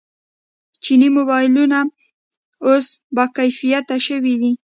[0.83, 1.79] چیني موبایلونه
[2.65, 4.51] اوس باکیفیته شوي دي.